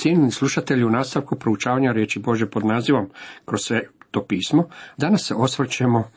Cijenjeni 0.00 0.30
slušatelji 0.30 0.84
u 0.84 0.90
nastavku 0.90 1.36
proučavanja 1.36 1.92
riječi 1.92 2.18
Bože 2.18 2.46
pod 2.46 2.64
nazivom 2.64 3.10
kroz 3.44 3.60
sve 3.60 3.82
to 4.10 4.24
pismo, 4.24 4.68
danas 4.96 5.26
se 5.26 5.34
osvrćemo 5.34 6.10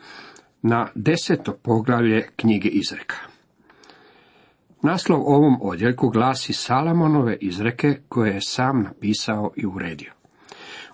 na 0.62 0.88
deseto 0.94 1.52
poglavlje 1.62 2.28
knjige 2.36 2.68
izreka. 2.68 3.16
Naslov 4.82 5.20
ovom 5.20 5.58
odjeljku 5.62 6.08
glasi 6.08 6.52
Salamonove 6.52 7.36
izreke 7.40 7.98
koje 8.08 8.34
je 8.34 8.40
sam 8.40 8.82
napisao 8.82 9.50
i 9.56 9.66
uredio. 9.66 10.12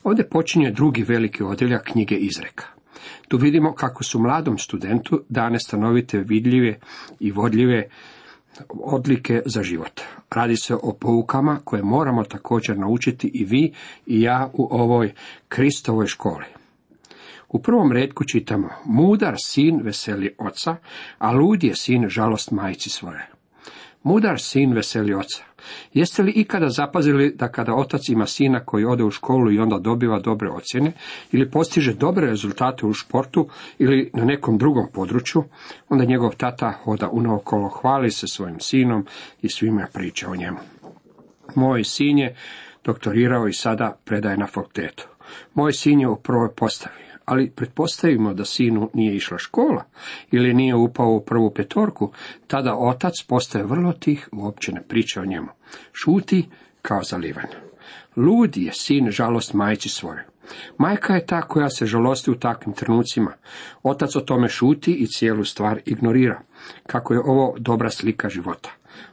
Ovdje 0.05 0.29
počinje 0.29 0.71
drugi 0.71 1.03
veliki 1.03 1.43
odjeljak 1.43 1.83
knjige 1.85 2.15
izreka. 2.15 2.65
Tu 3.29 3.37
vidimo 3.37 3.75
kako 3.75 4.05
su 4.05 4.19
mladom 4.19 4.59
studentu 4.59 5.23
dane 5.29 5.59
stanovite 5.59 6.19
vidljive 6.19 6.79
i 7.21 7.33
vodljive 7.33 7.89
odlike 8.69 9.43
za 9.47 9.63
život. 9.63 10.01
Radi 10.31 10.57
se 10.57 10.75
o 10.75 10.93
poukama 11.01 11.61
koje 11.65 11.83
moramo 11.83 12.25
također 12.25 12.79
naučiti 12.79 13.31
i 13.35 13.45
vi 13.45 13.73
i 14.07 14.21
ja 14.21 14.51
u 14.53 14.69
ovoj 14.71 15.13
Kristovoj 15.49 16.07
školi. 16.07 16.45
U 17.49 17.63
prvom 17.63 17.93
redku 17.93 18.25
čitamo, 18.25 18.69
mudar 18.85 19.35
sin 19.45 19.81
veseli 19.83 20.35
oca, 20.39 20.77
a 21.19 21.33
lud 21.33 21.65
je 21.65 21.75
sin 21.75 22.09
žalost 22.09 22.51
majci 22.51 22.91
svoje. 22.91 23.40
Mudar 24.03 24.41
sin 24.41 24.73
veseli 24.73 25.15
oca. 25.15 25.45
Jeste 25.93 26.23
li 26.23 26.33
ikada 26.33 26.69
zapazili 26.69 27.35
da 27.37 27.49
kada 27.49 27.75
otac 27.75 28.09
ima 28.09 28.27
sina 28.27 28.65
koji 28.65 28.85
ode 28.85 29.05
u 29.05 29.11
školu 29.11 29.53
i 29.53 29.59
onda 29.59 29.79
dobiva 29.79 30.21
dobre 30.21 30.51
ocjene 30.51 30.93
ili 31.33 31.51
postiže 31.51 31.95
dobre 31.95 32.27
rezultate 32.27 32.87
u 32.87 32.93
športu 32.93 33.49
ili 33.79 34.11
na 34.15 34.25
nekom 34.25 34.59
drugom 34.59 34.87
području, 34.93 35.45
onda 35.89 36.05
njegov 36.05 36.37
tata 36.37 36.73
hoda 36.85 37.09
unaokolo, 37.09 37.69
hvali 37.69 38.11
se 38.11 38.27
svojim 38.29 38.61
sinom 38.61 39.07
i 39.43 39.49
svima 39.49 39.87
priča 39.93 40.31
o 40.31 40.37
njemu. 40.37 40.59
Moj 41.55 41.85
sin 41.85 42.19
je 42.19 42.37
doktorirao 42.85 43.49
i 43.49 43.53
sada 43.53 43.97
predaje 44.05 44.37
na 44.37 44.47
fakultetu. 44.47 45.09
Moj 45.55 45.73
sin 45.73 46.01
je 46.01 46.09
u 46.09 46.17
prvoj 46.17 46.55
postavi 46.55 47.10
ali 47.31 47.51
pretpostavimo 47.51 48.35
da 48.35 48.45
sinu 48.45 48.91
nije 48.95 49.17
išla 49.17 49.39
škola 49.39 49.85
ili 50.31 50.55
nije 50.55 50.75
upao 50.75 51.11
u 51.11 51.21
prvu 51.21 51.51
petorku, 51.51 52.13
tada 52.47 52.75
otac 52.75 53.23
postaje 53.29 53.65
vrlo 53.65 53.93
tih, 53.93 54.29
uopće 54.33 54.73
ne 54.73 54.83
priča 54.83 55.21
o 55.21 55.25
njemu. 55.25 55.49
Šuti 55.93 56.49
kao 56.83 57.03
zalivan. 57.03 57.47
Lud 58.17 58.57
je 58.57 58.73
sin 58.73 59.11
žalost 59.11 59.55
majci 59.55 59.89
svoje. 59.89 60.27
Majka 60.79 61.15
je 61.15 61.27
ta 61.27 61.43
koja 61.43 61.69
se 61.69 61.87
žalosti 61.87 62.31
u 62.31 62.35
takvim 62.39 62.75
trenucima. 62.75 63.33
Otac 63.83 64.17
o 64.17 64.21
tome 64.21 64.49
šuti 64.49 64.93
i 64.93 65.07
cijelu 65.07 65.45
stvar 65.45 65.81
ignorira. 65.85 66.41
Kako 66.87 67.15
je 67.15 67.21
ovo 67.21 67.55
dobra 67.59 67.91
slika 67.91 68.29
života. 68.29 68.71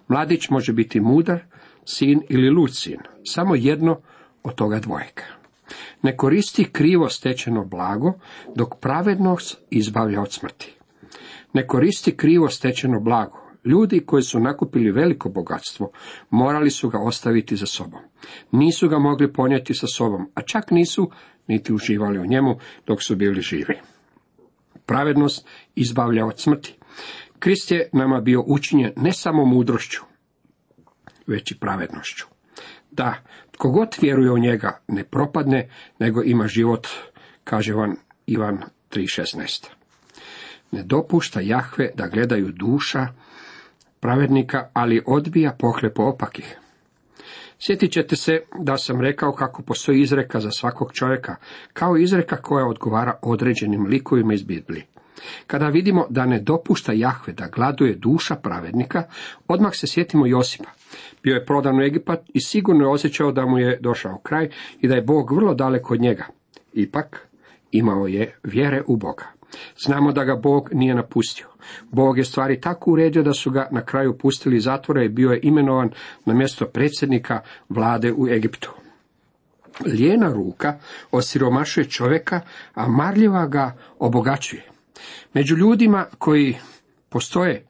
Mladić 0.08 0.50
može 0.50 0.74
biti 0.74 1.00
mudar, 1.00 1.40
sin 1.86 2.22
ili 2.30 2.50
lud 2.50 2.76
sin. 2.76 3.00
Samo 3.26 3.56
jedno 3.56 4.00
od 4.44 4.56
toga 4.56 4.80
dvojeka. 4.80 5.37
Ne 6.02 6.18
koristi 6.18 6.64
krivo 6.72 7.10
stečeno 7.10 7.66
blago, 7.66 8.14
dok 8.56 8.80
pravednost 8.80 9.62
izbavlja 9.70 10.22
od 10.22 10.32
smrti. 10.32 10.76
Ne 11.54 11.68
koristi 11.68 12.18
krivo 12.18 12.50
stečeno 12.50 13.00
blago. 13.00 13.48
Ljudi 13.66 14.00
koji 14.06 14.24
su 14.24 14.40
nakupili 14.40 14.92
veliko 14.92 15.30
bogatstvo, 15.30 15.92
morali 16.30 16.70
su 16.70 16.90
ga 16.90 17.00
ostaviti 17.00 17.56
za 17.56 17.66
sobom. 17.66 18.00
Nisu 18.52 18.90
ga 18.90 19.00
mogli 19.00 19.34
ponijeti 19.34 19.74
sa 19.74 19.88
sobom, 19.88 20.32
a 20.36 20.42
čak 20.42 20.72
nisu 20.72 21.12
niti 21.48 21.74
uživali 21.74 22.20
u 22.20 22.26
njemu 22.26 22.58
dok 22.88 23.04
su 23.04 23.16
bili 23.16 23.42
živi. 23.42 23.80
Pravednost 24.86 25.48
izbavlja 25.76 26.26
od 26.26 26.40
smrti. 26.40 26.78
Krist 27.40 27.72
je 27.72 27.90
nama 27.94 28.22
bio 28.22 28.44
učinjen 28.48 28.94
ne 28.96 29.14
samo 29.14 29.46
mudrošću, 29.46 30.02
već 31.28 31.52
i 31.52 31.60
pravednošću. 31.60 32.37
Da, 32.92 33.16
tko 33.52 33.70
god 33.70 33.96
vjeruje 34.02 34.32
u 34.32 34.38
njega 34.38 34.80
ne 34.88 35.04
propadne, 35.04 35.70
nego 36.00 36.24
ima 36.24 36.48
život, 36.48 36.88
kaže 37.44 37.74
vam 37.74 37.96
Ivan 38.26 38.58
3.16. 38.92 39.68
Ne 40.72 40.84
dopušta 40.84 41.40
Jahve 41.40 41.92
da 41.96 42.08
gledaju 42.08 42.52
duša 42.52 43.08
pravednika, 44.00 44.70
ali 44.74 45.04
odbija 45.06 45.56
pohlepo 45.60 46.04
opakih. 46.04 46.58
Sjetit 47.60 47.92
ćete 47.92 48.16
se 48.16 48.42
da 48.60 48.78
sam 48.78 49.02
rekao 49.02 49.32
kako 49.32 49.62
postoji 49.64 50.02
izreka 50.02 50.40
za 50.40 50.52
svakog 50.52 50.94
čovjeka, 50.94 51.36
kao 51.74 51.98
izreka 51.98 52.36
koja 52.36 52.68
odgovara 52.68 53.20
određenim 53.22 53.86
likovima 53.86 54.34
iz 54.34 54.44
Biblije. 54.44 54.86
Kada 55.48 55.68
vidimo 55.68 56.06
da 56.10 56.26
ne 56.26 56.40
dopušta 56.40 56.94
Jahve 56.94 57.34
da 57.34 57.48
gladuje 57.48 57.96
duša 57.96 58.36
pravednika, 58.36 59.04
odmah 59.48 59.72
se 59.76 59.88
sjetimo 59.88 60.26
Josipa. 60.26 60.70
Bio 61.24 61.34
je 61.34 61.46
prodan 61.46 61.80
u 61.80 61.84
Egipat 61.84 62.20
i 62.34 62.42
sigurno 62.42 62.84
je 62.84 62.92
osjećao 62.92 63.32
da 63.32 63.46
mu 63.46 63.58
je 63.60 63.80
došao 63.82 64.18
kraj 64.24 64.50
i 64.82 64.88
da 64.88 64.96
je 64.96 65.02
Bog 65.02 65.32
vrlo 65.32 65.54
daleko 65.54 65.94
od 65.94 66.02
njega. 66.02 66.26
Ipak, 66.74 67.28
imao 67.72 68.08
je 68.08 68.40
vjere 68.44 68.84
u 68.88 68.98
Boga. 68.98 69.26
Znamo 69.78 70.12
da 70.12 70.24
ga 70.24 70.36
Bog 70.36 70.70
nije 70.74 70.96
napustio. 70.96 71.48
Bog 71.92 72.18
je 72.18 72.24
stvari 72.24 72.62
tako 72.62 72.92
uredio 72.92 73.24
da 73.24 73.34
su 73.34 73.52
ga 73.52 73.68
na 73.72 73.86
kraju 73.86 74.18
pustili 74.18 74.58
iz 74.58 74.64
zatvora 74.64 75.04
i 75.04 75.10
bio 75.10 75.32
je 75.32 75.40
imenovan 75.44 75.90
na 76.26 76.34
mjesto 76.34 76.66
predsjednika 76.66 77.40
vlade 77.70 78.14
u 78.14 78.28
Egiptu. 78.28 78.72
Lijena 79.86 80.34
ruka 80.34 80.80
osiromašuje 81.12 81.90
čovjeka, 81.90 82.42
a 82.74 82.88
marljiva 82.88 83.48
ga 83.48 83.76
obogaćuje. 84.00 84.77
Među 85.34 85.56
ljudima 85.56 86.06
koji 86.18 86.58
postoje, 87.10 87.66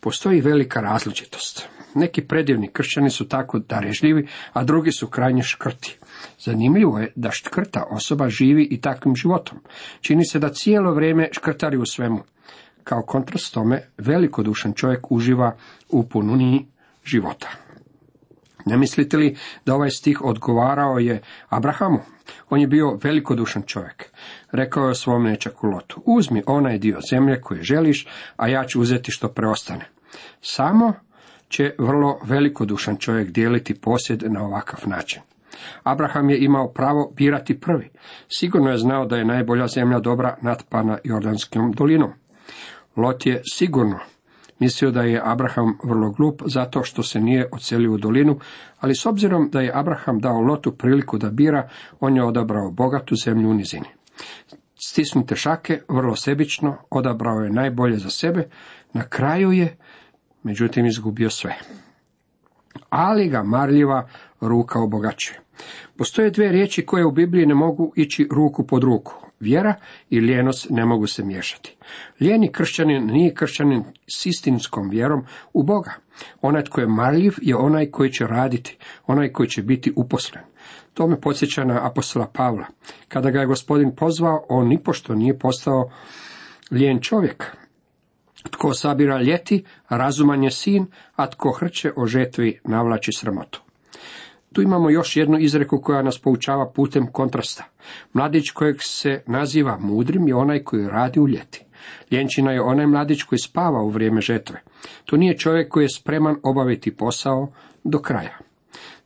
postoji 0.00 0.40
velika 0.40 0.80
različitost. 0.80 1.68
Neki 1.94 2.22
predivni 2.22 2.68
kršćani 2.72 3.10
su 3.10 3.28
tako 3.28 3.58
darežljivi, 3.58 4.28
a 4.52 4.64
drugi 4.64 4.92
su 4.92 5.06
krajnje 5.06 5.42
škrti. 5.42 5.98
Zanimljivo 6.38 6.98
je 6.98 7.12
da 7.16 7.30
škrta 7.30 7.84
osoba 7.90 8.28
živi 8.28 8.68
i 8.70 8.80
takvim 8.80 9.16
životom. 9.16 9.58
Čini 10.00 10.24
se 10.24 10.38
da 10.38 10.52
cijelo 10.52 10.94
vrijeme 10.94 11.28
škrtari 11.32 11.76
u 11.76 11.86
svemu. 11.86 12.22
Kao 12.84 13.02
kontrast 13.02 13.54
tome, 13.54 13.88
velikodušan 13.98 14.72
čovjek 14.72 15.12
uživa 15.12 15.56
u 15.88 16.08
pununiji 16.08 16.66
života. 17.04 17.48
Ne 18.66 18.76
mislite 18.76 19.16
li 19.16 19.36
da 19.66 19.74
ovaj 19.74 19.90
stih 19.90 20.22
odgovarao 20.24 20.98
je 20.98 21.22
Abrahamu? 21.48 21.98
On 22.50 22.60
je 22.60 22.66
bio 22.66 22.98
velikodušan 23.02 23.62
čovjek. 23.62 24.10
Rekao 24.52 24.88
je 24.88 24.94
svom 24.94 25.24
nečaku 25.24 25.66
Lotu, 25.66 26.02
uzmi 26.06 26.42
onaj 26.46 26.78
dio 26.78 26.98
zemlje 27.10 27.40
koji 27.40 27.62
želiš, 27.62 28.06
a 28.36 28.48
ja 28.48 28.64
ću 28.64 28.80
uzeti 28.80 29.10
što 29.10 29.28
preostane. 29.28 29.84
Samo 30.40 30.92
će 31.48 31.74
vrlo 31.78 32.18
velikodušan 32.24 32.96
čovjek 32.96 33.30
dijeliti 33.30 33.74
posjed 33.74 34.22
na 34.32 34.44
ovakav 34.44 34.80
način. 34.86 35.22
Abraham 35.82 36.30
je 36.30 36.44
imao 36.44 36.68
pravo 36.68 37.12
birati 37.16 37.60
prvi. 37.60 37.90
Sigurno 38.28 38.70
je 38.70 38.78
znao 38.78 39.06
da 39.06 39.16
je 39.16 39.24
najbolja 39.24 39.66
zemlja 39.66 39.98
dobra 39.98 40.36
natpana 40.42 40.98
Jordanskom 41.04 41.72
dolinom. 41.72 42.12
Lot 42.96 43.26
je 43.26 43.42
sigurno 43.52 43.98
mislio 44.62 44.90
da 44.90 45.02
je 45.02 45.20
Abraham 45.24 45.78
vrlo 45.84 46.10
glup 46.10 46.42
zato 46.46 46.82
što 46.82 47.02
se 47.02 47.20
nije 47.20 47.48
ocelio 47.52 47.92
u 47.92 47.98
dolinu, 47.98 48.38
ali 48.80 48.94
s 48.94 49.06
obzirom 49.06 49.48
da 49.50 49.60
je 49.60 49.72
Abraham 49.74 50.18
dao 50.18 50.40
Lotu 50.40 50.72
priliku 50.72 51.18
da 51.18 51.30
bira, 51.30 51.68
on 52.00 52.16
je 52.16 52.24
odabrao 52.24 52.70
bogatu 52.70 53.14
zemlju 53.24 53.50
u 53.50 53.54
nizini. 53.54 53.88
Stisnute 54.86 55.36
šake, 55.36 55.80
vrlo 55.88 56.16
sebično, 56.16 56.76
odabrao 56.90 57.40
je 57.40 57.52
najbolje 57.52 57.96
za 57.96 58.10
sebe, 58.10 58.48
na 58.92 59.02
kraju 59.02 59.52
je 59.52 59.76
međutim 60.42 60.86
izgubio 60.86 61.30
sve. 61.30 61.54
Ali 62.90 63.28
ga 63.28 63.42
marljiva 63.42 64.08
ruka 64.40 64.80
obogaćuje. 64.80 65.40
Postoje 65.96 66.30
dvije 66.30 66.52
riječi 66.52 66.86
koje 66.86 67.06
u 67.06 67.12
Bibliji 67.12 67.46
ne 67.46 67.54
mogu 67.54 67.92
ići 67.96 68.28
ruku 68.30 68.66
pod 68.66 68.84
ruku. 68.84 69.31
Vjera 69.42 69.74
i 70.10 70.20
lijenost 70.20 70.66
ne 70.70 70.84
mogu 70.84 71.06
se 71.06 71.24
miješati. 71.24 71.76
Lijeni 72.20 72.52
kršćanin 72.52 73.06
nije 73.06 73.34
kršćanin 73.34 73.84
s 74.14 74.26
istinskom 74.26 74.90
vjerom 74.90 75.24
u 75.52 75.62
Boga. 75.62 75.92
Onaj 76.40 76.64
tko 76.64 76.80
je 76.80 76.86
marljiv 76.86 77.32
je 77.42 77.56
onaj 77.56 77.90
koji 77.90 78.12
će 78.12 78.26
raditi, 78.26 78.76
onaj 79.06 79.32
koji 79.32 79.48
će 79.48 79.62
biti 79.62 79.92
uposlen. 79.96 80.44
To 80.94 81.06
me 81.06 81.20
podsjeća 81.20 81.64
na 81.64 81.86
apostola 81.86 82.30
Pavla. 82.32 82.66
Kada 83.08 83.30
ga 83.30 83.40
je 83.40 83.46
gospodin 83.46 83.94
pozvao, 83.96 84.44
on 84.48 84.68
nipošto 84.68 85.14
nije 85.14 85.38
postao 85.38 85.90
lijen 86.70 87.00
čovjek. 87.00 87.56
Tko 88.50 88.74
sabira 88.74 89.22
ljeti, 89.22 89.64
razuman 89.88 90.42
je 90.42 90.50
sin, 90.50 90.86
a 91.16 91.30
tko 91.30 91.50
hrće 91.50 91.92
o 91.96 92.06
žetvi 92.06 92.60
navlači 92.64 93.10
sramotu. 93.12 93.61
Tu 94.52 94.62
imamo 94.62 94.90
još 94.90 95.16
jednu 95.16 95.38
izreku 95.38 95.80
koja 95.80 96.02
nas 96.02 96.18
poučava 96.18 96.70
putem 96.70 97.06
kontrasta. 97.12 97.64
Mladić 98.12 98.50
kojeg 98.50 98.76
se 98.80 99.22
naziva 99.26 99.78
mudrim 99.80 100.28
je 100.28 100.34
onaj 100.34 100.64
koji 100.64 100.88
radi 100.88 101.20
u 101.20 101.28
ljeti. 101.28 101.64
Ljenčina 102.10 102.52
je 102.52 102.62
onaj 102.62 102.86
mladić 102.86 103.22
koji 103.22 103.38
spava 103.38 103.82
u 103.82 103.88
vrijeme 103.88 104.20
žetve. 104.20 104.60
To 105.04 105.16
nije 105.16 105.38
čovjek 105.38 105.68
koji 105.68 105.84
je 105.84 105.94
spreman 105.96 106.36
obaviti 106.42 106.96
posao 106.96 107.48
do 107.84 107.98
kraja. 107.98 108.38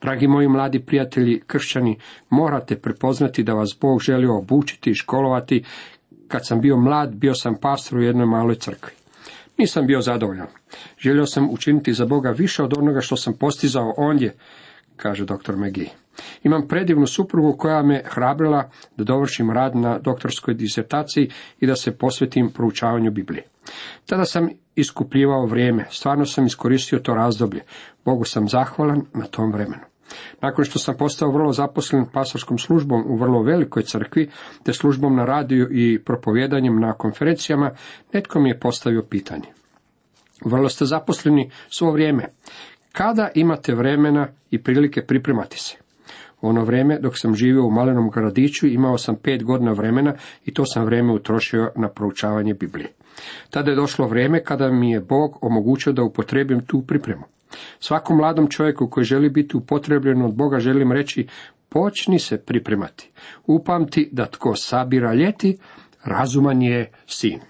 Dragi 0.03 0.29
moji 0.29 0.49
mladi 0.49 0.81
prijatelji 0.81 1.43
kršćani, 1.47 1.99
morate 2.31 2.77
prepoznati 2.77 3.43
da 3.43 3.55
vas 3.55 3.77
Bog 3.81 4.01
želi 4.01 4.27
obučiti 4.27 4.91
i 4.91 4.95
školovati. 4.95 5.65
Kad 6.29 6.47
sam 6.47 6.61
bio 6.61 6.77
mlad, 6.77 7.15
bio 7.15 7.35
sam 7.35 7.55
pastor 7.61 7.99
u 7.99 8.03
jednoj 8.03 8.27
maloj 8.27 8.55
crkvi. 8.55 8.93
Nisam 9.59 9.87
bio 9.87 10.01
zadovoljan. 10.01 10.47
Želio 10.99 11.27
sam 11.27 11.51
učiniti 11.51 11.93
za 11.93 12.07
Boga 12.07 12.31
više 12.31 12.63
od 12.63 12.79
onoga 12.79 13.01
što 13.01 13.17
sam 13.17 13.35
postizao 13.35 13.95
ondje, 13.97 14.35
kaže 14.97 15.25
dr. 15.25 15.57
McGee. 15.57 15.91
Imam 16.43 16.69
predivnu 16.69 17.07
suprugu 17.07 17.57
koja 17.57 17.83
me 17.83 18.03
hrabrila 18.05 18.71
da 18.97 19.05
dovršim 19.05 19.51
rad 19.51 19.77
na 19.77 19.99
doktorskoj 19.99 20.55
disertaciji 20.55 21.31
i 21.61 21.67
da 21.67 21.77
se 21.77 21.99
posvetim 21.99 22.51
proučavanju 22.51 23.11
Biblije. 23.11 23.45
Tada 24.07 24.25
sam 24.25 24.49
iskupljivao 24.75 25.47
vrijeme, 25.47 25.87
stvarno 25.91 26.27
sam 26.27 26.47
iskoristio 26.47 26.99
to 26.99 27.15
razdoblje. 27.15 27.63
Bogu 28.05 28.25
sam 28.25 28.49
zahvalan 28.49 29.03
na 29.15 29.27
tom 29.27 29.53
vremenu. 29.53 29.83
Nakon 30.43 30.65
što 30.65 30.79
sam 30.79 30.97
postao 30.97 31.33
vrlo 31.33 31.53
zaposlen 31.53 32.07
pastorskom 32.13 32.59
službom 32.59 33.05
u 33.07 33.17
vrlo 33.17 33.43
velikoj 33.43 33.83
crkvi, 33.83 34.31
te 34.63 34.73
službom 34.73 35.17
na 35.17 35.25
radiju 35.25 35.69
i 35.71 35.99
propovjedanjem 36.05 36.81
na 36.81 36.93
konferencijama, 36.93 37.71
netko 38.13 38.41
mi 38.41 38.49
je 38.49 38.61
postavio 38.61 39.03
pitanje. 39.03 39.47
Vrlo 40.45 40.69
ste 40.69 40.85
zaposleni 40.85 41.51
svo 41.69 41.91
vrijeme. 41.91 42.25
Kada 42.97 43.31
imate 43.35 43.75
vremena 43.75 44.29
i 44.51 44.63
prilike 44.63 45.03
pripremati 45.03 45.59
se? 45.59 45.77
U 46.41 46.49
ono 46.49 46.65
vrijeme, 46.65 46.99
dok 46.99 47.19
sam 47.19 47.35
živio 47.35 47.67
u 47.67 47.71
malenom 47.71 48.11
gradiću, 48.11 48.67
imao 48.67 48.99
sam 48.99 49.17
pet 49.17 49.45
godina 49.45 49.73
vremena 49.73 50.15
i 50.45 50.55
to 50.55 50.65
sam 50.67 50.85
vrijeme 50.85 51.13
utrošio 51.13 51.73
na 51.77 51.89
proučavanje 51.89 52.55
Biblije. 52.55 52.89
Tada 53.51 53.71
je 53.71 53.77
došlo 53.77 54.07
vrijeme 54.07 54.45
kada 54.45 54.73
mi 54.73 54.91
je 54.91 55.01
Bog 55.01 55.39
omogućio 55.41 55.93
da 55.93 56.03
upotrebim 56.03 56.61
tu 56.67 56.83
pripremu. 56.87 57.23
Svakom 57.81 58.17
mladom 58.17 58.49
čovjeku 58.49 58.89
koji 58.91 59.05
želi 59.05 59.31
biti 59.31 59.57
upotrebljen 59.57 60.23
od 60.23 60.35
Boga 60.35 60.59
želim 60.59 60.93
reći, 60.93 61.27
počni 61.69 62.19
se 62.19 62.39
pripremati. 62.39 63.11
Upamti 63.47 64.09
da 64.13 64.27
tko 64.27 64.55
sabira 64.55 65.15
ljeti, 65.15 65.59
razuman 66.05 66.63
je 66.63 66.91
sin. 67.07 67.41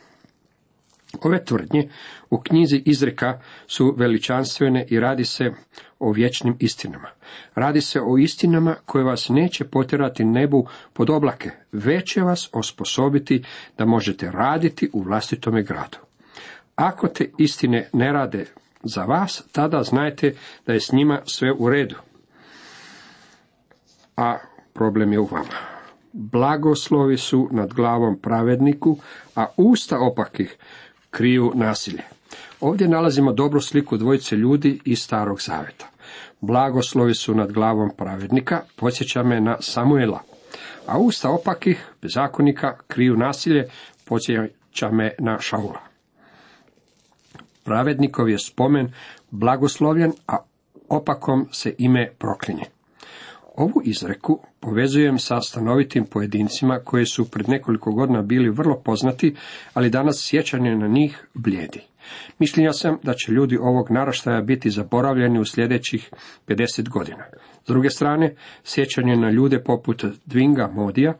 Ove 1.22 1.44
tvrdnje 1.44 1.88
u 2.30 2.40
knjizi 2.40 2.82
izreka 2.84 3.40
su 3.66 3.94
veličanstvene 3.96 4.86
i 4.88 5.00
radi 5.00 5.24
se 5.24 5.52
o 5.98 6.12
vječnim 6.12 6.56
istinama. 6.60 7.08
Radi 7.54 7.80
se 7.80 8.00
o 8.00 8.18
istinama 8.18 8.74
koje 8.84 9.04
vas 9.04 9.28
neće 9.28 9.64
potjerati 9.64 10.24
nebu 10.24 10.66
pod 10.92 11.10
oblake, 11.10 11.50
već 11.72 12.12
će 12.12 12.20
vas 12.20 12.50
osposobiti 12.52 13.44
da 13.78 13.84
možete 13.84 14.30
raditi 14.30 14.90
u 14.92 15.02
vlastitome 15.02 15.62
gradu. 15.62 15.98
Ako 16.74 17.08
te 17.08 17.30
istine 17.38 17.88
ne 17.92 18.12
rade 18.12 18.46
za 18.82 19.04
vas, 19.04 19.42
tada 19.52 19.82
znajte 19.82 20.34
da 20.66 20.72
je 20.72 20.80
s 20.80 20.92
njima 20.92 21.20
sve 21.24 21.52
u 21.52 21.70
redu. 21.70 21.96
A 24.16 24.38
problem 24.72 25.12
je 25.12 25.18
u 25.18 25.24
vama. 25.24 25.76
Blagoslovi 26.12 27.16
su 27.16 27.48
nad 27.52 27.74
glavom 27.74 28.18
pravedniku, 28.18 28.98
a 29.34 29.46
usta 29.56 29.98
opakih 30.00 30.56
kriju 31.16 31.52
nasilje. 31.54 32.02
Ovdje 32.60 32.88
nalazimo 32.88 33.32
dobru 33.32 33.60
sliku 33.60 33.96
dvojice 33.96 34.36
ljudi 34.36 34.80
iz 34.84 34.98
starog 34.98 35.40
zaveta. 35.40 35.86
Blagoslovi 36.40 37.14
su 37.14 37.34
nad 37.34 37.52
glavom 37.52 37.90
pravednika, 37.96 38.60
podsjeća 38.76 39.22
me 39.22 39.40
na 39.40 39.56
Samuela, 39.60 40.20
a 40.86 40.98
usta 40.98 41.30
opakih 41.30 41.86
bezakonika 42.02 42.76
kriju 42.86 43.16
nasilje, 43.16 43.68
podsjeća 44.04 44.90
me 44.90 45.14
na 45.18 45.38
Šaula. 45.40 45.80
Pravednikov 47.64 48.28
je 48.28 48.38
spomen 48.38 48.92
blagoslovljen, 49.30 50.12
a 50.26 50.36
opakom 50.88 51.48
se 51.52 51.74
ime 51.78 52.12
proklinje. 52.18 52.75
Ovu 53.56 53.82
izreku 53.84 54.40
povezujem 54.60 55.18
sa 55.18 55.40
stanovitim 55.40 56.04
pojedincima 56.04 56.78
koji 56.84 57.06
su 57.06 57.30
pred 57.30 57.48
nekoliko 57.48 57.92
godina 57.92 58.22
bili 58.22 58.50
vrlo 58.50 58.80
poznati, 58.84 59.34
ali 59.74 59.90
danas 59.90 60.28
sjećanje 60.28 60.76
na 60.76 60.88
njih 60.88 61.26
blijedi. 61.34 61.80
Mišljenja 62.38 62.72
sam 62.72 62.98
da 63.02 63.14
će 63.14 63.32
ljudi 63.32 63.56
ovog 63.56 63.90
naraštaja 63.90 64.40
biti 64.40 64.70
zaboravljeni 64.70 65.40
u 65.40 65.44
sljedećih 65.44 66.10
50 66.46 66.88
godina. 66.88 67.24
S 67.64 67.66
druge 67.66 67.90
strane, 67.90 68.34
sjećanje 68.64 69.16
na 69.16 69.30
ljude 69.30 69.62
poput 69.64 70.04
Dvinga 70.26 70.70
Modija, 70.74 71.14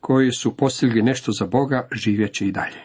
koji 0.00 0.32
su 0.32 0.56
postigli 0.56 1.02
nešto 1.02 1.32
za 1.38 1.46
Boga, 1.46 1.88
živjeće 1.92 2.46
i 2.46 2.52
dalje. 2.52 2.80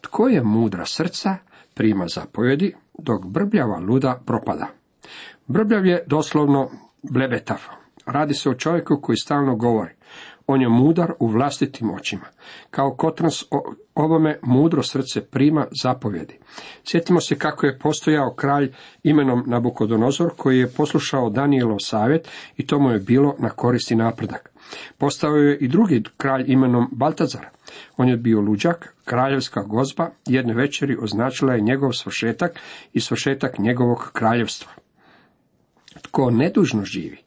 Tko 0.00 0.28
je 0.28 0.42
mudra 0.42 0.86
srca, 0.86 1.36
prima 1.74 2.06
zapovjedi, 2.08 2.74
dok 2.98 3.26
brbljava 3.26 3.78
luda 3.78 4.22
propada. 4.26 4.66
Brbljav 5.46 5.86
je 5.86 6.04
doslovno 6.06 6.70
blebetav. 7.02 7.85
Radi 8.06 8.34
se 8.34 8.50
o 8.50 8.54
čovjeku 8.54 9.00
koji 9.02 9.16
stalno 9.16 9.56
govori. 9.56 9.90
On 10.46 10.62
je 10.62 10.68
mudar 10.68 11.12
u 11.18 11.26
vlastitim 11.26 11.90
očima. 11.90 12.26
Kao 12.70 12.94
kotrans 12.94 13.42
ovome 13.94 14.38
mudro 14.42 14.82
srce 14.82 15.24
prima 15.24 15.66
zapovjedi. 15.82 16.38
Sjetimo 16.84 17.20
se 17.20 17.38
kako 17.38 17.66
je 17.66 17.78
postojao 17.78 18.34
kralj 18.34 18.72
imenom 19.02 19.44
Nabukodonozor 19.46 20.30
koji 20.36 20.58
je 20.58 20.70
poslušao 20.70 21.30
Danielov 21.30 21.78
savjet 21.80 22.28
i 22.56 22.66
to 22.66 22.78
mu 22.78 22.90
je 22.90 22.98
bilo 22.98 23.34
na 23.38 23.50
koristi 23.50 23.94
napredak. 23.94 24.50
Postao 24.98 25.36
je 25.36 25.58
i 25.58 25.68
drugi 25.68 26.02
kralj 26.16 26.44
imenom 26.46 26.88
Baltazar. 26.92 27.46
On 27.96 28.08
je 28.08 28.16
bio 28.16 28.40
luđak, 28.40 28.94
kraljevska 29.04 29.62
gozba, 29.62 30.10
jedne 30.26 30.54
večeri 30.54 30.96
označila 31.00 31.54
je 31.54 31.60
njegov 31.60 31.92
svršetak 31.92 32.60
i 32.92 33.00
svršetak 33.00 33.58
njegovog 33.58 34.10
kraljevstva. 34.12 34.72
Tko 36.02 36.30
nedužno 36.30 36.84
živi, 36.84 37.25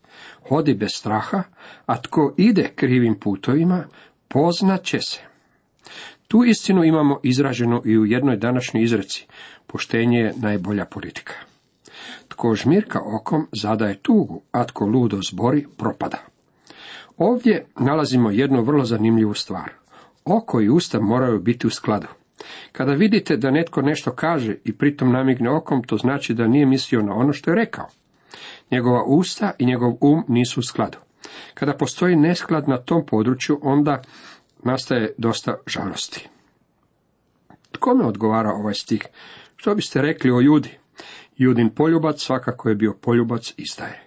hodi 0.50 0.74
bez 0.74 0.92
straha, 0.94 1.44
a 1.86 2.01
tko 2.01 2.34
ide 2.38 2.69
krivim 2.75 3.19
putovima, 3.19 3.84
poznat 4.28 4.84
će 4.84 5.00
se. 5.01 5.19
Tu 6.28 6.44
istinu 6.46 6.84
imamo 6.84 7.19
izraženu 7.24 7.81
i 7.86 7.98
u 7.98 8.06
jednoj 8.06 8.38
današnjoj 8.38 8.84
izreci. 8.84 9.28
Poštenje 9.68 10.19
je 10.19 10.34
najbolja 10.38 10.86
politika. 10.86 11.34
Tko 12.28 12.56
žmirka 12.56 13.00
okom 13.06 13.48
zadaje 13.62 13.98
tugu, 14.01 14.42
a 14.51 14.66
tko 14.66 14.86
ludo 14.86 15.19
zbori 15.22 15.66
propada. 15.78 16.18
Ovdje 17.18 17.66
nalazimo 17.80 18.31
jednu 18.31 18.63
vrlo 18.63 18.86
zanimljivu 18.86 19.34
stvar. 19.34 19.72
Oko 20.25 20.62
i 20.62 20.69
usta 20.69 21.00
moraju 21.00 21.40
biti 21.40 21.68
u 21.68 21.69
skladu. 21.69 22.07
Kada 22.72 22.94
vidite 22.94 23.38
da 23.38 23.52
netko 23.52 23.81
nešto 23.81 24.12
kaže 24.12 24.56
i 24.63 24.74
pritom 24.74 25.12
namigne 25.12 25.50
okom, 25.50 25.84
to 25.84 25.98
znači 25.98 26.34
da 26.34 26.48
nije 26.48 26.66
mislio 26.66 27.02
na 27.02 27.13
ono 27.13 27.34
što 27.34 27.52
je 27.52 27.56
rekao. 27.56 27.88
Njegova 28.72 29.04
usta 29.04 29.52
i 29.60 29.66
njegov 29.66 29.94
um 30.02 30.24
nisu 30.28 30.60
u 30.60 30.64
skladu. 30.64 30.98
Kada 31.54 31.74
postoji 31.74 32.16
nesklad 32.16 32.68
na 32.68 32.78
tom 32.78 33.06
području, 33.06 33.60
onda 33.64 34.02
nastaje 34.64 35.14
dosta 35.18 35.56
žalosti. 35.68 36.28
Kome 37.80 38.06
odgovara 38.06 38.50
ovaj 38.50 38.74
stih? 38.74 39.06
Što 39.56 39.76
biste 39.76 40.02
rekli 40.02 40.32
o 40.32 40.40
Judi? 40.40 40.78
Judin 41.38 41.70
poljubac 41.70 42.22
svakako 42.22 42.70
je 42.70 42.76
bio 42.76 42.94
poljubac 43.02 43.54
izdaje. 43.58 44.04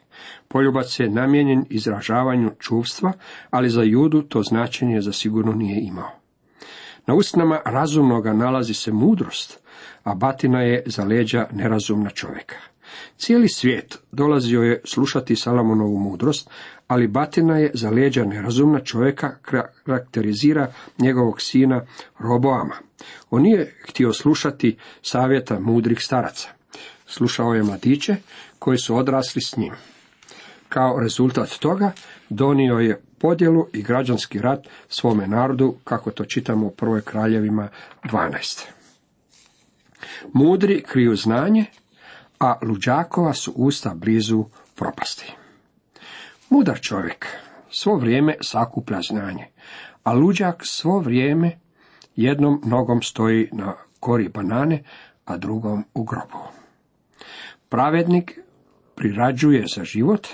Poljubac 0.49 1.01
je 1.01 1.11
namijenjen 1.11 1.65
izražavanju 1.71 2.51
čuvstva, 2.59 3.13
ali 3.51 3.71
za 3.71 3.83
Judu 3.83 4.23
to 4.23 4.43
značenje 4.43 5.01
zasigurno 5.01 5.53
nije 5.53 5.81
imao. 5.81 6.11
Na 7.07 7.15
usnama 7.15 7.61
razumnoga 7.65 8.33
nalazi 8.33 8.75
se 8.75 8.93
mudrost, 8.93 9.61
a 10.03 10.15
batina 10.15 10.63
je 10.63 10.83
za 10.87 11.05
leđa 11.05 11.47
nerazumna 11.53 12.11
čovjeka. 12.11 12.57
Cijeli 13.17 13.49
svijet 13.49 13.99
dolazio 14.13 14.63
je 14.63 14.81
slušati 14.85 15.37
Salomonovu 15.37 15.99
mudrost, 15.99 16.51
ali 16.87 17.09
batina 17.09 17.59
je 17.59 17.71
za 17.75 17.91
leđa 17.91 18.25
nerazumna 18.25 18.81
čovjeka 18.81 19.37
karakterizira 19.85 20.73
njegovog 20.99 21.41
sina 21.41 21.87
Roboama. 22.19 22.75
On 23.31 23.43
nije 23.43 23.75
htio 23.89 24.13
slušati 24.13 24.77
savjeta 25.03 25.61
mudrih 25.61 25.99
staraca. 26.01 26.49
Slušao 27.07 27.55
je 27.55 27.63
mladiće 27.63 28.17
koji 28.59 28.79
su 28.79 28.97
odrasli 28.97 29.43
s 29.43 29.57
njim. 29.57 29.73
Kao 30.69 31.01
rezultat 31.01 31.59
toga 31.59 31.93
donio 32.29 32.79
je 32.79 33.01
podjelu 33.19 33.67
i 33.73 33.83
građanski 33.83 34.39
rat 34.39 34.67
svome 34.89 35.27
narodu, 35.27 35.75
kako 35.85 36.11
to 36.11 36.25
čitamo 36.25 36.67
u 36.67 36.71
prvoj 36.71 37.03
kraljevima 37.03 37.69
12. 38.05 38.67
Mudri 40.33 40.83
kriju 40.83 41.17
znanje, 41.17 41.65
a 42.43 42.59
luđakova 42.63 43.33
su 43.33 43.53
usta 43.57 43.95
blizu 43.95 44.45
propasti. 44.75 45.33
Mudar 46.51 46.81
čovjek 46.81 47.27
svo 47.71 47.97
vrijeme 47.97 48.37
sakuplja 48.41 49.01
znanje, 49.11 49.47
a 50.05 50.13
luđak 50.13 50.63
svo 50.67 50.99
vrijeme 50.99 51.59
jednom 52.17 52.63
nogom 52.65 53.03
stoji 53.03 53.49
na 53.53 53.75
kori 54.01 54.29
banane, 54.29 54.83
a 55.25 55.37
drugom 55.37 55.85
u 55.95 56.05
grobu. 56.05 56.39
Pravednik 57.69 58.39
prirađuje 58.95 59.65
za 59.77 59.85
život, 59.85 60.29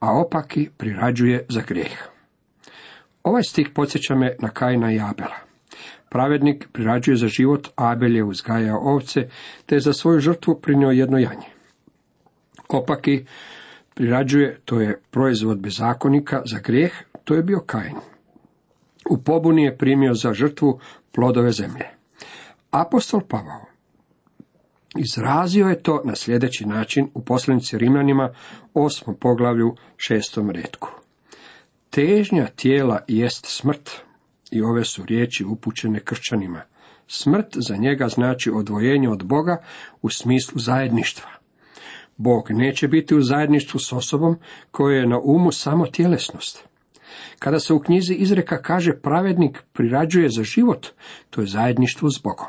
a 0.00 0.20
opaki 0.20 0.70
prirađuje 0.76 1.46
za 1.48 1.60
grijeh. 1.60 2.08
Ovaj 3.22 3.42
stih 3.42 3.70
podsjeća 3.74 4.14
me 4.14 4.36
na 4.38 4.48
Kajna 4.48 4.92
i 4.92 5.00
Abela. 5.00 5.45
Pravednik 6.16 6.68
prirađuje 6.72 7.16
za 7.16 7.28
život, 7.28 7.68
Abel 7.76 8.16
je 8.16 8.24
uzgajao 8.24 8.78
ovce, 8.78 9.28
te 9.66 9.74
je 9.74 9.80
za 9.80 9.92
svoju 9.92 10.20
žrtvu 10.20 10.60
prinio 10.60 10.90
jedno 10.90 11.18
janje. 11.18 11.50
Opaki 12.68 13.24
prirađuje, 13.94 14.60
to 14.64 14.80
je 14.80 15.00
proizvod 15.10 15.60
bezakonika, 15.60 16.42
za 16.44 16.58
grijeh, 16.58 16.92
to 17.24 17.34
je 17.34 17.42
bio 17.42 17.60
Kain. 17.66 17.96
U 19.10 19.18
pobuni 19.18 19.64
je 19.64 19.76
primio 19.78 20.14
za 20.14 20.32
žrtvu 20.32 20.80
plodove 21.12 21.52
zemlje. 21.52 21.86
Apostol 22.70 23.20
Pavao 23.28 23.66
Izrazio 24.98 25.68
je 25.68 25.82
to 25.82 26.02
na 26.04 26.14
sljedeći 26.14 26.66
način 26.66 27.10
u 27.14 27.24
poslanici 27.24 27.78
Rimljanima, 27.78 28.30
osmom 28.74 29.16
poglavlju, 29.16 29.74
šestom 29.96 30.50
redku. 30.50 30.88
Težnja 31.90 32.46
tijela 32.46 33.00
jest 33.08 33.46
smrt, 33.46 34.05
i 34.50 34.62
ove 34.62 34.84
su 34.84 35.04
riječi 35.04 35.44
upućene 35.44 36.00
kršćanima. 36.00 36.62
Smrt 37.06 37.46
za 37.68 37.76
njega 37.76 38.08
znači 38.08 38.50
odvojenje 38.50 39.08
od 39.08 39.24
Boga 39.24 39.62
u 40.02 40.10
smislu 40.10 40.58
zajedništva. 40.58 41.30
Bog 42.16 42.46
neće 42.50 42.88
biti 42.88 43.14
u 43.14 43.22
zajedništvu 43.22 43.80
s 43.80 43.92
osobom 43.92 44.36
koja 44.70 44.98
je 44.98 45.06
na 45.06 45.18
umu 45.18 45.52
samo 45.52 45.86
tjelesnost. 45.86 46.68
Kada 47.38 47.60
se 47.60 47.74
u 47.74 47.80
knjizi 47.80 48.14
izreka 48.14 48.62
kaže 48.62 49.00
pravednik 49.00 49.62
prirađuje 49.72 50.28
za 50.28 50.42
život, 50.42 50.86
to 51.30 51.40
je 51.40 51.46
zajedništvo 51.46 52.10
s 52.10 52.22
Bogom. 52.22 52.48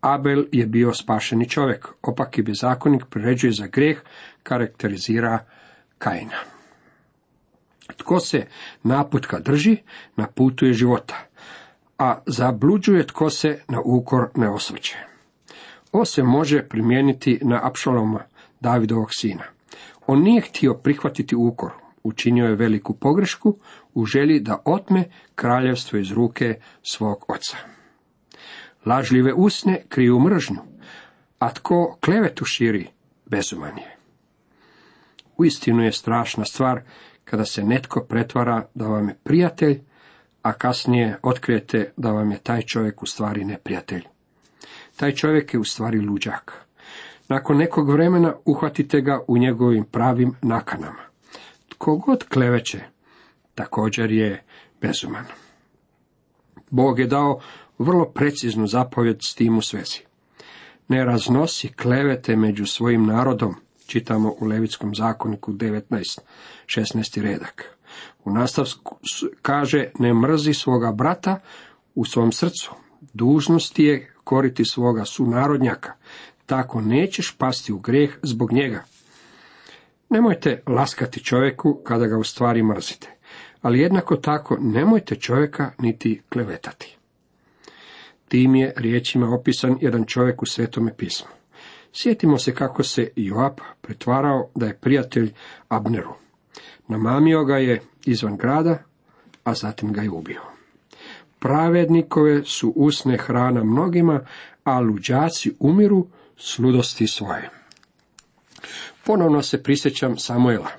Abel 0.00 0.44
je 0.52 0.66
bio 0.66 0.94
spašeni 0.94 1.48
čovjek, 1.48 1.88
opak 2.02 2.38
i 2.38 2.42
bezakonik 2.42 3.04
priređuje 3.10 3.52
za 3.52 3.66
grijeh, 3.66 3.98
karakterizira 4.42 5.38
Kaina. 5.98 6.38
Tko 7.96 8.20
se 8.20 8.46
naputka 8.82 9.40
drži, 9.40 9.76
na 10.16 10.26
putu 10.26 10.66
je 10.66 10.72
života, 10.72 11.27
a 11.98 12.22
zabluđuje 12.26 13.06
tko 13.06 13.30
se 13.30 13.62
na 13.68 13.80
ukor 13.84 14.28
ne 14.34 14.50
osvrće. 14.50 14.96
Ovo 15.92 16.04
se 16.04 16.22
može 16.22 16.68
primijeniti 16.68 17.38
na 17.42 17.60
Apšaloma, 17.62 18.20
Davidovog 18.60 19.08
sina. 19.10 19.44
On 20.06 20.22
nije 20.22 20.40
htio 20.40 20.74
prihvatiti 20.74 21.36
ukor, 21.36 21.70
učinio 22.02 22.46
je 22.46 22.56
veliku 22.56 22.94
pogrešku 22.94 23.58
u 23.94 24.04
želji 24.04 24.40
da 24.40 24.62
otme 24.64 25.04
kraljevstvo 25.34 25.98
iz 25.98 26.12
ruke 26.12 26.60
svog 26.82 27.24
oca. 27.28 27.56
Lažljive 28.86 29.34
usne 29.34 29.82
kriju 29.88 30.20
mržnju, 30.20 30.60
a 31.38 31.52
tko 31.52 31.98
klevetu 32.04 32.44
širi, 32.44 32.88
bezuman 33.26 33.78
je. 33.78 33.96
Uistinu 35.36 35.82
je 35.82 35.92
strašna 35.92 36.44
stvar 36.44 36.82
kada 37.24 37.44
se 37.44 37.64
netko 37.64 38.06
pretvara 38.08 38.66
da 38.74 38.86
vam 38.86 39.08
je 39.08 39.18
prijatelj, 39.24 39.80
a 40.42 40.52
kasnije 40.52 41.18
otkrijete 41.22 41.92
da 41.96 42.10
vam 42.10 42.30
je 42.30 42.38
taj 42.38 42.62
čovjek 42.62 43.02
u 43.02 43.06
stvari 43.06 43.44
neprijatelj. 43.44 44.04
Taj 44.96 45.12
čovjek 45.12 45.54
je 45.54 45.60
u 45.60 45.64
stvari 45.64 46.00
luđak. 46.00 46.52
Nakon 47.28 47.56
nekog 47.56 47.90
vremena 47.90 48.34
uhvatite 48.44 49.00
ga 49.00 49.20
u 49.28 49.38
njegovim 49.38 49.84
pravim 49.84 50.34
nakanama. 50.42 51.02
Tko 51.68 51.96
god 51.96 52.24
kleveće, 52.24 52.80
također 53.54 54.10
je 54.12 54.42
bezuman. 54.80 55.24
Bog 56.70 56.98
je 56.98 57.06
dao 57.06 57.40
vrlo 57.78 58.04
preciznu 58.04 58.66
zapovjed 58.66 59.18
s 59.22 59.34
tim 59.34 59.58
u 59.58 59.62
svezi. 59.62 59.98
Ne 60.88 61.04
raznosi 61.04 61.68
klevete 61.68 62.36
među 62.36 62.66
svojim 62.66 63.06
narodom, 63.06 63.54
čitamo 63.86 64.34
u 64.40 64.44
Levitskom 64.44 64.94
zakoniku 64.94 65.52
19, 65.52 66.18
16. 66.66 67.22
redak. 67.22 67.77
U 68.24 68.30
nastavku 68.32 68.96
kaže 69.42 69.90
ne 69.98 70.14
mrzi 70.14 70.54
svoga 70.54 70.92
brata 70.92 71.40
u 71.94 72.04
svom 72.04 72.32
srcu. 72.32 72.72
Dužnost 73.12 73.78
je 73.78 74.12
koriti 74.24 74.64
svoga 74.64 75.04
sunarodnjaka. 75.04 75.92
Tako 76.46 76.80
nećeš 76.80 77.34
pasti 77.38 77.72
u 77.72 77.78
grijeh 77.78 78.18
zbog 78.22 78.52
njega. 78.52 78.84
Nemojte 80.10 80.62
laskati 80.66 81.24
čovjeku 81.24 81.80
kada 81.84 82.06
ga 82.06 82.18
u 82.18 82.24
stvari 82.24 82.62
mrzite, 82.62 83.08
ali 83.62 83.80
jednako 83.80 84.16
tako 84.16 84.56
nemojte 84.60 85.16
čovjeka 85.16 85.70
niti 85.78 86.22
klevetati. 86.28 86.96
Tim 88.28 88.54
je 88.54 88.72
riječima 88.76 89.34
opisan 89.34 89.78
jedan 89.80 90.04
čovjek 90.04 90.42
u 90.42 90.46
svetome 90.46 90.96
pismu. 90.96 91.28
Sjetimo 91.92 92.38
se 92.38 92.54
kako 92.54 92.82
se 92.82 93.10
Joab 93.16 93.58
pretvarao 93.80 94.48
da 94.54 94.66
je 94.66 94.78
prijatelj 94.78 95.32
Abneru. 95.68 96.14
Namamio 96.88 97.44
ga 97.44 97.56
je 97.56 97.82
izvan 98.04 98.36
grada, 98.36 98.78
a 99.44 99.54
zatim 99.54 99.92
ga 99.92 100.02
je 100.02 100.10
ubio. 100.10 100.40
Pravednikove 101.38 102.44
su 102.44 102.72
usne 102.76 103.16
hrana 103.16 103.64
mnogima, 103.64 104.20
a 104.64 104.80
luđaci 104.80 105.52
umiru 105.58 106.06
s 106.36 106.58
ludosti 106.58 107.06
svoje. 107.06 107.50
Ponovno 109.04 109.42
se 109.42 109.62
prisjećam 109.62 110.18
Samuela, 110.18 110.70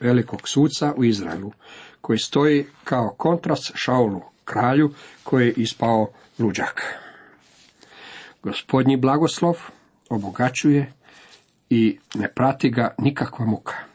velikog 0.00 0.48
suca 0.48 0.94
u 0.96 1.04
Izraelu, 1.04 1.52
koji 2.00 2.18
stoji 2.18 2.66
kao 2.84 3.14
kontrast 3.18 3.72
Šaulu, 3.74 4.20
kralju 4.44 4.92
koji 5.22 5.46
je 5.46 5.52
ispao 5.56 6.10
luđak. 6.38 6.82
Gospodnji 8.42 8.96
blagoslov 8.96 9.56
obogaćuje 10.08 10.92
i 11.70 11.98
ne 12.14 12.28
prati 12.28 12.70
ga 12.70 12.94
nikakva 12.98 13.46
muka. 13.46 13.89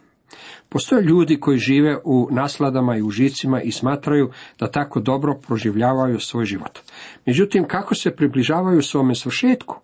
Postoje 0.75 1.03
ljudi 1.03 1.39
koji 1.39 1.57
žive 1.57 1.97
u 2.03 2.27
nasladama 2.31 2.97
i 2.97 3.01
užicima 3.01 3.61
i 3.61 3.71
smatraju 3.71 4.31
da 4.59 4.71
tako 4.71 4.99
dobro 4.99 5.35
proživljavaju 5.47 6.19
svoj 6.19 6.45
život. 6.45 6.79
Međutim, 7.25 7.67
kako 7.67 7.95
se 7.95 8.15
približavaju 8.15 8.81
svome 8.81 9.15
svršetku, 9.15 9.75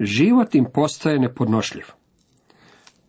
život 0.00 0.54
im 0.54 0.66
postaje 0.74 1.18
nepodnošljiv. 1.18 1.84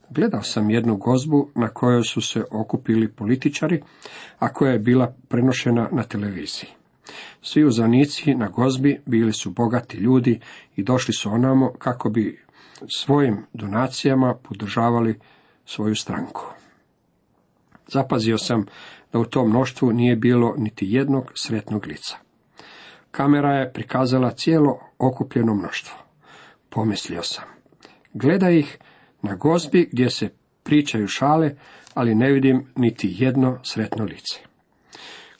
Gledao 0.10 0.42
sam 0.42 0.70
jednu 0.70 0.98
gozbu 0.98 1.50
na 1.56 1.68
kojoj 1.68 2.04
su 2.04 2.22
se 2.22 2.44
okupili 2.52 3.12
političari, 3.12 3.82
a 4.40 4.54
koja 4.54 4.72
je 4.72 4.80
bila 4.80 5.16
prenošena 5.28 5.90
na 5.92 6.04
televiziji. 6.04 6.70
Svi 7.42 7.66
uzanici 7.66 8.36
na 8.36 8.48
gozbi 8.48 9.02
bili 9.06 9.34
su 9.34 9.50
bogati 9.50 9.98
ljudi 9.98 10.40
i 10.76 10.84
došli 10.84 11.14
su 11.14 11.30
onamo 11.30 11.74
kako 11.78 12.10
bi 12.10 12.40
svojim 12.88 13.38
donacijama 13.54 14.36
podržavali 14.44 15.20
svoju 15.66 15.96
stranku. 15.96 16.61
Zapazio 17.92 18.38
sam 18.38 18.66
da 19.14 19.20
u 19.20 19.26
tom 19.26 19.50
mnoštvu 19.50 19.92
nije 19.92 20.16
bilo 20.16 20.56
niti 20.58 20.86
jednog 20.90 21.32
sretnog 21.36 21.86
lica. 21.86 22.18
Kamera 23.12 23.54
je 23.54 23.74
prikazala 23.74 24.32
cijelo 24.32 24.80
okupljeno 24.98 25.54
mnoštvo. 25.54 25.98
Pomislio 26.70 27.24
sam. 27.24 27.44
Gleda 28.14 28.50
ih 28.50 28.78
na 29.22 29.36
gozbi 29.36 29.90
gdje 29.92 30.10
se 30.10 30.30
pričaju 30.64 31.08
šale, 31.08 31.56
ali 31.94 32.16
ne 32.16 32.32
vidim 32.32 32.66
niti 32.76 33.16
jedno 33.20 33.60
sretno 33.64 34.06
lice. 34.06 34.40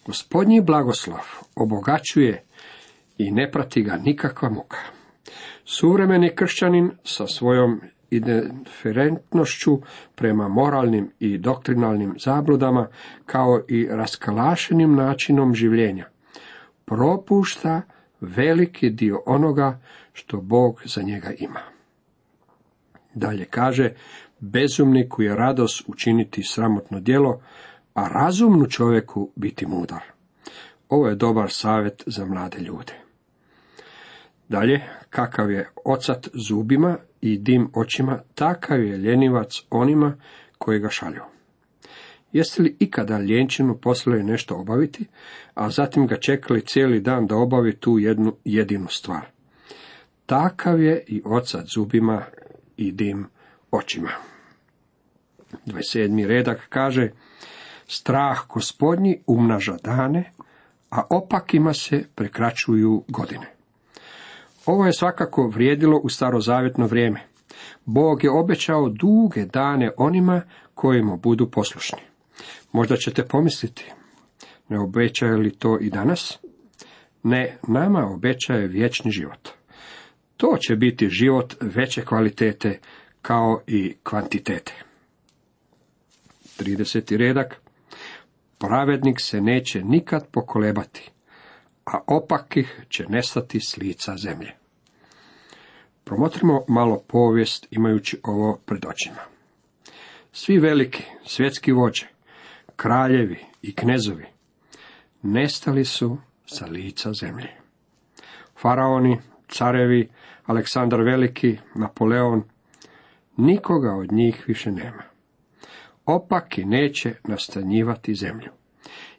Gospodnji 0.06 0.62
blagoslov 0.62 1.20
obogaćuje 1.56 2.44
i 3.18 3.32
ne 3.32 3.52
prati 3.52 3.82
ga 3.82 3.98
nikakva 3.98 4.50
muka. 4.50 4.78
Suvremeni 5.66 6.36
kršćanin 6.36 6.92
sa 7.04 7.28
svojom 7.28 7.82
indiferentnošću 8.12 9.82
prema 10.16 10.48
moralnim 10.48 11.12
i 11.20 11.38
doktrinalnim 11.38 12.16
zabludama, 12.20 12.88
kao 13.26 13.62
i 13.68 13.88
raskalašenim 13.92 14.96
načinom 14.96 15.56
življenja, 15.56 16.10
propušta 16.86 17.82
veliki 18.22 18.90
dio 18.90 19.24
onoga 19.26 19.80
što 20.14 20.42
Bog 20.42 20.82
za 20.86 21.02
njega 21.02 21.32
ima. 21.40 21.60
Dalje 23.14 23.46
kaže, 23.46 23.90
bezumniku 24.40 25.22
je 25.22 25.36
radost 25.36 25.84
učiniti 25.88 26.44
sramotno 26.44 27.00
djelo, 27.00 27.42
a 27.94 28.08
razumnu 28.08 28.68
čovjeku 28.68 29.32
biti 29.36 29.66
mudar. 29.66 30.02
Ovo 30.90 31.08
je 31.08 31.16
dobar 31.16 31.52
savjet 31.52 32.04
za 32.06 32.26
mlade 32.26 32.60
ljude. 32.60 32.94
Dalje, 34.50 34.82
kakav 35.10 35.52
je 35.52 35.70
ocat 35.86 36.28
zubima 36.48 36.98
i 37.22 37.38
dim 37.38 37.70
očima, 37.74 38.20
takav 38.36 38.84
je 38.84 38.98
ljenivac 38.98 39.52
onima 39.70 40.16
koji 40.58 40.80
ga 40.80 40.90
šalju. 40.90 41.22
Jeste 42.32 42.62
li 42.62 42.76
ikada 42.80 43.20
ljenčinu 43.20 43.78
poslali 43.78 44.24
nešto 44.24 44.56
obaviti, 44.56 45.06
a 45.54 45.70
zatim 45.70 46.08
ga 46.08 46.18
čekali 46.18 46.66
cijeli 46.66 47.00
dan 47.00 47.28
da 47.28 47.36
obavi 47.36 47.76
tu 47.76 48.00
jednu 48.00 48.36
jedinu 48.46 48.88
stvar? 48.90 49.26
Takav 50.26 50.82
je 50.82 51.04
i 51.08 51.22
ocat 51.26 51.66
zubima 51.76 52.24
i 52.78 52.92
dim 52.92 53.26
očima. 53.72 54.10
27. 55.66 56.28
redak 56.28 56.66
kaže, 56.70 57.12
strah 57.88 58.48
gospodnji 58.48 59.22
umnaža 59.28 59.78
dane, 59.84 60.32
a 60.90 61.04
opakima 61.10 61.74
se 61.74 62.04
prekraćuju 62.16 63.04
godine. 63.08 63.61
Ovo 64.66 64.86
je 64.86 64.94
svakako 64.94 65.48
vrijedilo 65.48 66.00
u 66.04 66.10
starozavjetno 66.10 66.88
vrijeme. 66.88 67.22
Bog 67.86 68.24
je 68.24 68.32
obećao 68.32 68.90
duge 68.90 69.46
dane 69.46 69.92
onima 69.98 70.42
koji 70.74 71.04
mu 71.04 71.18
budu 71.18 71.52
poslušni. 71.52 72.00
Možda 72.72 72.96
ćete 72.96 73.26
pomisliti, 73.26 73.92
ne 74.70 74.80
obećaje 74.80 75.38
li 75.38 75.56
to 75.56 75.78
i 75.82 75.90
danas? 75.90 76.40
Ne, 77.24 77.58
nama 77.68 78.08
obećaje 78.14 78.68
vječni 78.68 79.12
život. 79.12 79.50
To 80.38 80.58
će 80.60 80.76
biti 80.76 81.10
život 81.10 81.56
veće 81.62 82.06
kvalitete 82.06 82.80
kao 83.22 83.62
i 83.68 83.96
kvantitete. 84.04 84.74
30. 86.60 87.18
redak. 87.18 87.62
Pravednik 88.60 89.22
se 89.22 89.42
neće 89.42 89.84
nikad 89.84 90.28
pokolebati, 90.32 91.12
a 91.92 92.00
opakih 92.08 92.86
će 92.90 93.06
nestati 93.10 93.60
s 93.60 93.78
lica 93.78 94.18
zemlje. 94.18 94.52
Promotrimo 96.04 96.66
malo 96.68 97.04
povijest 97.08 97.68
imajući 97.72 98.20
ovo 98.24 98.60
pred 98.66 98.86
očima. 98.86 99.22
Svi 100.32 100.60
veliki 100.60 101.04
svjetski 101.26 101.72
vođe, 101.72 102.08
kraljevi 102.76 103.46
i 103.62 103.76
knezovi 103.76 104.26
nestali 105.22 105.86
su 105.86 106.18
sa 106.46 106.66
lica 106.66 107.14
zemlje. 107.14 107.50
Faraoni, 108.62 109.20
carevi, 109.48 110.10
Aleksandar 110.46 111.02
Veliki, 111.02 111.58
Napoleon, 111.76 112.44
nikoga 113.38 113.96
od 113.96 114.12
njih 114.12 114.44
više 114.48 114.72
nema. 114.72 115.04
Opaki 116.06 116.66
neće 116.66 117.14
nastanjivati 117.24 118.16
zemlju. 118.16 118.52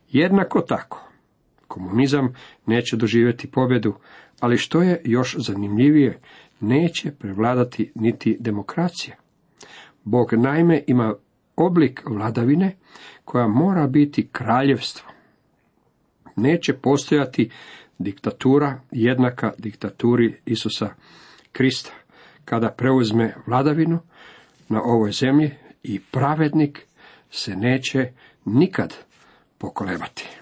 Jednako 0.08 0.60
tako, 0.60 1.11
komunizam 1.72 2.34
neće 2.66 2.96
doživjeti 2.96 3.50
pobjedu, 3.50 3.94
ali 4.40 4.56
što 4.56 4.82
je 4.82 5.00
još 5.04 5.36
zanimljivije, 5.38 6.20
neće 6.60 7.10
prevladati 7.10 7.92
niti 7.94 8.36
demokracija. 8.40 9.16
Bog 10.04 10.32
naime 10.32 10.82
ima 10.86 11.14
oblik 11.56 12.02
vladavine 12.06 12.76
koja 13.24 13.48
mora 13.48 13.86
biti 13.86 14.28
kraljevstvo. 14.32 15.08
Neće 16.36 16.72
postojati 16.72 17.50
diktatura 17.98 18.80
jednaka 18.90 19.52
diktaturi 19.58 20.34
Isusa 20.46 20.88
Krista, 21.52 21.92
kada 22.44 22.70
preuzme 22.70 23.34
vladavinu 23.46 23.98
na 24.68 24.82
ovoj 24.82 25.12
zemlji 25.12 25.50
i 25.82 26.00
pravednik 26.00 26.86
se 27.30 27.56
neće 27.56 28.12
nikad 28.44 28.94
pokolebati. 29.58 30.41